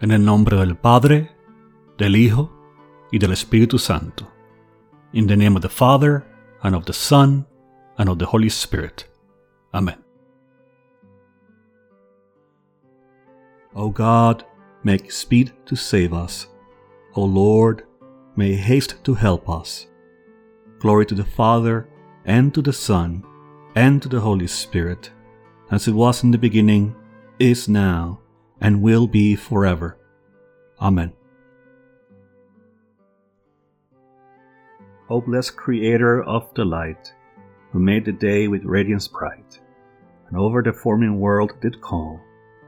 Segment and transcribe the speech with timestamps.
[0.00, 1.30] En el nombre del Padre,
[1.96, 2.50] del Hijo
[3.10, 4.26] y del Espíritu Santo.
[5.12, 6.22] In the name of the Father,
[6.62, 7.46] and of the Son,
[7.96, 9.06] and of the Holy Spirit.
[9.72, 9.96] Amen.
[13.74, 14.44] O God,
[14.84, 16.46] make speed to save us.
[17.14, 17.84] O Lord,
[18.36, 19.86] may haste to help us.
[20.78, 21.88] Glory to the Father,
[22.26, 23.22] and to the Son,
[23.74, 25.10] and to the Holy Spirit,
[25.70, 26.94] as it was in the beginning,
[27.38, 28.20] is now,
[28.60, 29.96] and will be forever.
[30.80, 31.12] Amen.
[35.08, 37.12] O blessed Creator of the light,
[37.72, 39.60] who made the day with radiance bright,
[40.28, 42.20] and over the forming world did call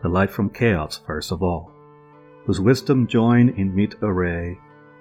[0.03, 1.73] the light from chaos first of all,
[2.47, 4.57] whose wisdom joined in meet array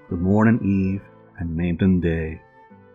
[0.10, 1.02] the morn and eve,
[1.38, 2.42] and named them day.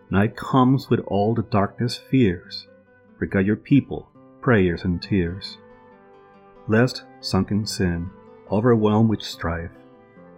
[0.09, 2.67] Night comes with all the darkness fears,
[3.19, 4.09] regard your people,
[4.41, 5.57] prayers and tears.
[6.67, 8.09] Lest, sunk in sin,
[8.51, 9.71] overwhelmed with strife,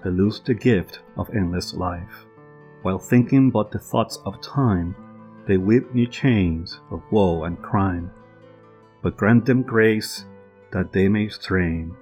[0.04, 2.26] lose the gift of endless life.
[2.84, 4.96] While thinking but the thoughts of time,
[5.48, 8.12] they weave new chains of woe and crime.
[9.02, 10.26] But grant them grace
[10.72, 11.96] that they may strain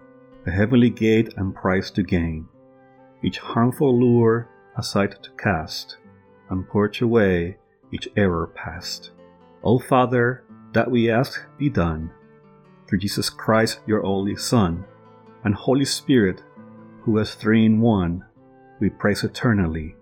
[0.44, 2.48] the heavenly gate and prize to gain,
[3.22, 5.98] each harmful lure aside to cast,
[6.50, 7.58] and purge away
[7.92, 9.12] each error past.
[9.64, 12.12] O Father, that we ask be done,
[12.88, 14.86] through Jesus Christ, your only Son,
[15.44, 16.42] and Holy Spirit,
[17.04, 18.24] who is three in one,
[18.80, 19.96] we praise eternally.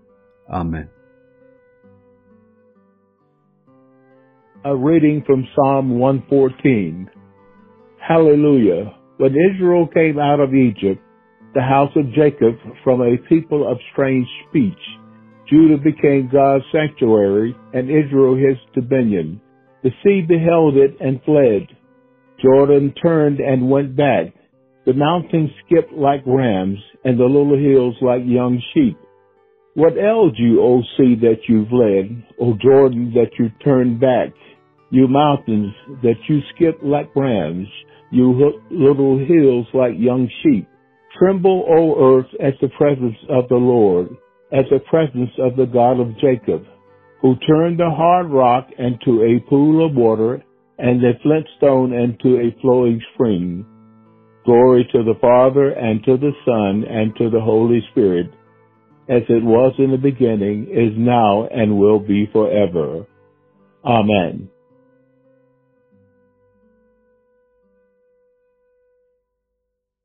[0.49, 0.89] Amen.
[4.63, 7.09] A reading from Psalm 114.
[7.99, 8.95] Hallelujah.
[9.17, 11.01] When Israel came out of Egypt,
[11.53, 14.77] the house of Jacob from a people of strange speech,
[15.49, 19.41] Judah became God's sanctuary and Israel his dominion.
[19.83, 21.67] The sea beheld it and fled.
[22.41, 24.33] Jordan turned and went back.
[24.85, 28.97] The mountains skipped like rams and the little hills like young sheep.
[29.73, 34.33] What ailed you, O sea, that you fled, O Jordan, that you turned back?
[34.89, 35.73] You mountains,
[36.03, 37.67] that you skipped like rams,
[38.11, 40.67] you little hills like young sheep.
[41.17, 44.09] Tremble, O earth, at the presence of the Lord,
[44.51, 46.65] at the presence of the God of Jacob,
[47.21, 50.43] who turned the hard rock into a pool of water
[50.81, 53.63] and the flint stone into a flowing spring.
[54.45, 58.31] Glory to the Father and to the Son and to the Holy Spirit,
[59.07, 63.05] as it was in the beginning, is now, and will be forever.
[63.85, 64.49] Amen.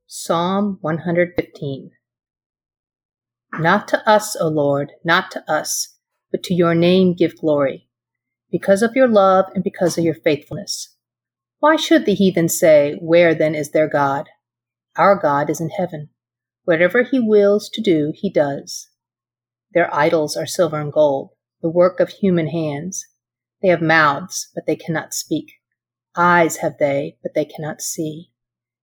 [0.06, 1.90] Psalm 115
[3.58, 5.96] Not to us, O Lord, not to us,
[6.30, 7.85] but to your name give glory,
[8.50, 10.94] because of your love and because of your faithfulness.
[11.58, 14.28] Why should the heathen say, Where then is their God?
[14.96, 16.10] Our God is in heaven.
[16.64, 18.88] Whatever he wills to do, he does.
[19.72, 21.30] Their idols are silver and gold,
[21.62, 23.06] the work of human hands.
[23.62, 25.52] They have mouths, but they cannot speak.
[26.16, 28.30] Eyes have they, but they cannot see.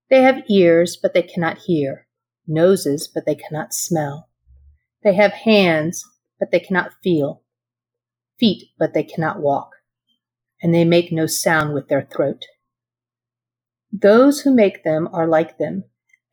[0.09, 2.07] They have ears, but they cannot hear,
[2.47, 4.29] noses, but they cannot smell.
[5.03, 6.03] They have hands,
[6.39, 7.42] but they cannot feel,
[8.39, 9.71] feet, but they cannot walk,
[10.61, 12.45] and they make no sound with their throat.
[13.91, 15.83] Those who make them are like them,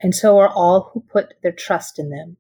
[0.01, 2.37] and so are all who put their trust in them.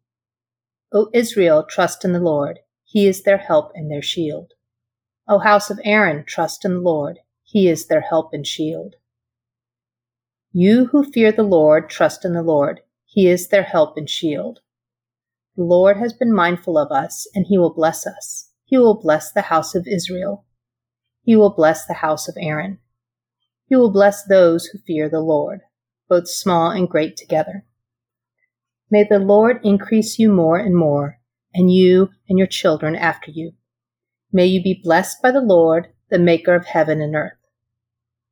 [0.93, 2.60] O Israel, trust in the Lord.
[2.84, 4.54] He is their help and their shield.
[5.28, 7.19] O house of Aaron, trust in the Lord.
[7.44, 8.97] He is their help and shield.
[10.53, 12.81] You who fear the Lord, trust in the Lord.
[13.04, 14.60] He is their help and shield.
[15.56, 18.50] The Lord has been mindful of us, and he will bless us.
[18.70, 20.44] He will bless the house of Israel.
[21.25, 22.78] He will bless the house of Aaron.
[23.66, 25.62] He will bless those who fear the Lord,
[26.08, 27.64] both small and great together.
[28.88, 31.19] May the Lord increase you more and more,
[31.53, 33.54] and you and your children after you.
[34.32, 37.38] May you be blessed by the Lord, the maker of heaven and earth.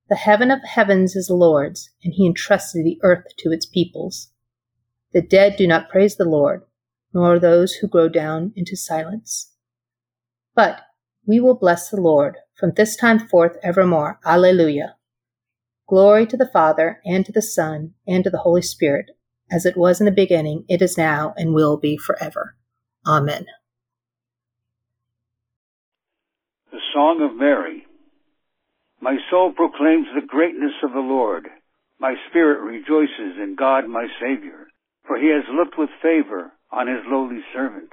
[0.09, 4.31] The heaven of heavens is the Lord's, and he entrusted the earth to its peoples.
[5.13, 6.63] The dead do not praise the Lord,
[7.13, 9.48] nor those who go down into silence.
[10.59, 10.81] But
[11.25, 14.19] we will bless the Lord from this time forth evermore.
[14.27, 14.97] Alleluia.
[15.87, 19.13] Glory to the Father, and to the Son, and to the Holy Spirit,
[19.53, 22.57] as it was in the beginning, it is now, and will be forever.
[23.07, 23.47] Amen.
[26.73, 27.87] The Song of Mary.
[29.01, 31.47] My soul proclaims the greatness of the Lord.
[32.01, 34.67] My spirit rejoices in God my Savior,
[35.07, 37.93] for he has looked with favor on his lowly servant.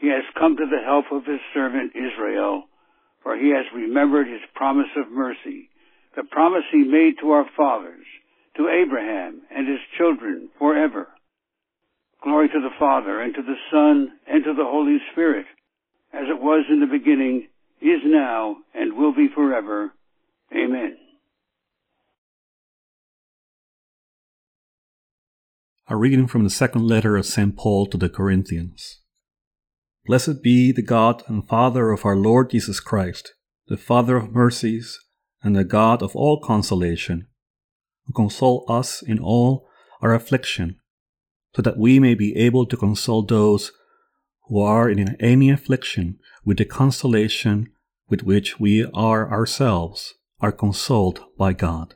[0.00, 2.64] He has come to the help of his servant Israel,
[3.22, 5.68] for he has remembered his promise of mercy,
[6.16, 8.06] the promise he made to our fathers,
[8.56, 11.08] to Abraham and his children forever.
[12.22, 15.46] Glory to the Father, and to the Son, and to the Holy Spirit,
[16.12, 17.48] as it was in the beginning,
[17.80, 19.92] is now, and will be forever.
[20.52, 20.96] Amen.
[25.88, 27.56] A reading from the second letter of St.
[27.56, 28.99] Paul to the Corinthians.
[30.06, 33.34] Blessed be the God and Father of our Lord Jesus Christ,
[33.68, 34.98] the Father of mercies,
[35.42, 37.26] and the God of all consolation,
[38.06, 39.68] who console us in all
[40.00, 40.80] our affliction,
[41.54, 43.72] so that we may be able to console those
[44.48, 47.68] who are in any affliction with the consolation
[48.08, 51.94] with which we are ourselves are consoled by God.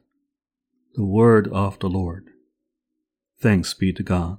[0.95, 2.29] The word of the Lord.
[3.41, 4.39] Thanks be to God.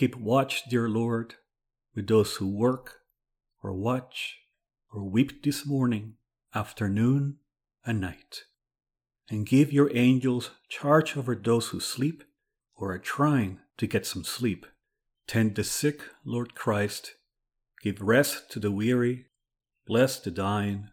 [0.00, 1.34] Keep watch, dear Lord,
[1.94, 3.00] with those who work
[3.62, 4.38] or watch
[4.90, 6.14] or weep this morning,
[6.54, 7.36] afternoon,
[7.84, 8.44] and night.
[9.28, 12.24] And give your angels charge over those who sleep
[12.74, 14.64] or are trying to get some sleep.
[15.26, 17.16] Tend the sick, Lord Christ.
[17.82, 19.26] Give rest to the weary.
[19.86, 20.88] Bless the dying.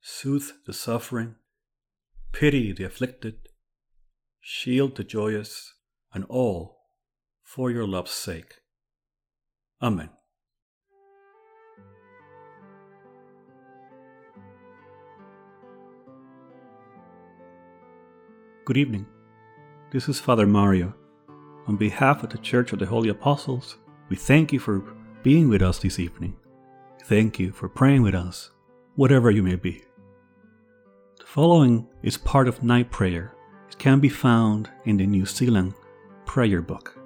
[0.00, 1.34] Soothe the suffering.
[2.32, 3.50] Pity the afflicted.
[4.40, 5.74] Shield the joyous,
[6.14, 6.79] and all
[7.50, 8.60] for your love's sake.
[9.82, 10.08] Amen.
[18.64, 19.04] Good evening.
[19.90, 20.94] This is Father Mario.
[21.66, 23.78] On behalf of the Church of the Holy Apostles,
[24.08, 24.84] we thank you for
[25.24, 26.36] being with us this evening.
[27.06, 28.52] Thank you for praying with us,
[28.94, 29.82] whatever you may be.
[31.18, 33.34] The following is part of night prayer.
[33.68, 35.74] It can be found in the New Zealand
[36.26, 36.99] Prayer Book.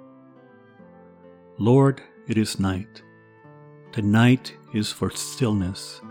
[1.57, 3.01] Lord, it is night.
[3.93, 6.01] The night is for stillness.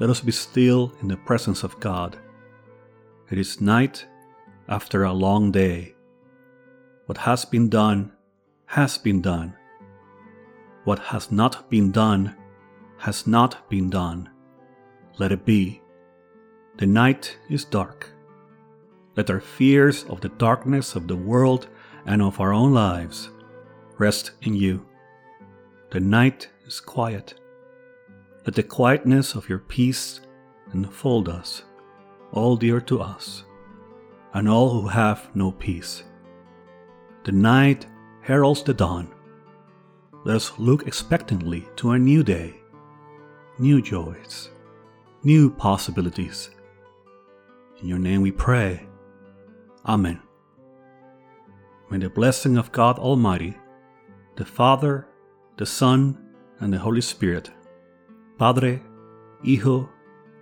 [0.00, 2.18] Let us be still in the presence of God.
[3.30, 4.04] It is night
[4.68, 5.94] after a long day.
[7.06, 8.10] What has been done
[8.66, 9.54] has been done.
[10.82, 12.34] What has not been done
[12.98, 14.28] has not been done.
[15.18, 15.80] Let it be.
[16.78, 18.10] The night is dark.
[19.14, 21.68] Let our fears of the darkness of the world
[22.04, 23.30] and of our own lives
[23.98, 24.84] rest in you.
[25.90, 27.34] The night is quiet.
[28.44, 30.20] Let the quietness of your peace
[30.72, 31.62] enfold us,
[32.32, 33.44] all dear to us,
[34.34, 36.02] and all who have no peace.
[37.24, 37.86] The night
[38.20, 39.12] heralds the dawn.
[40.24, 42.56] Let us look expectantly to a new day,
[43.58, 44.50] new joys,
[45.22, 46.50] new possibilities.
[47.80, 48.86] In your name we pray.
[49.86, 50.20] Amen.
[51.90, 53.56] May the blessing of God Almighty
[54.36, 55.06] the Father,
[55.56, 56.16] the Son,
[56.60, 57.50] and the Holy Spirit,
[58.38, 58.82] Padre,
[59.42, 59.88] Hijo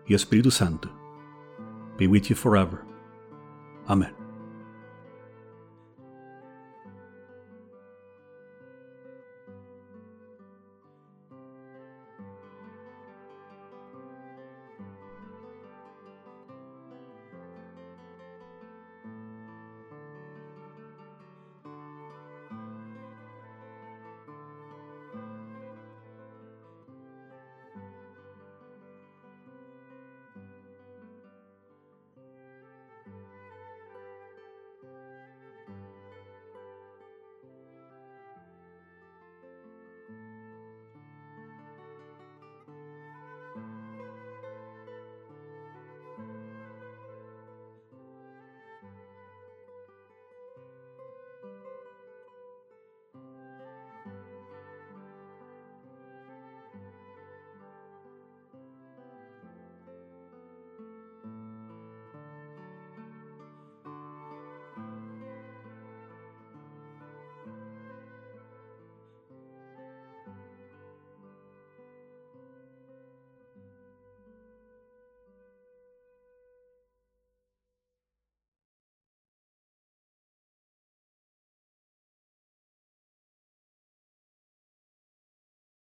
[0.08, 0.90] y Espíritu Santo,
[1.96, 2.84] be with you forever.
[3.88, 4.23] Amen.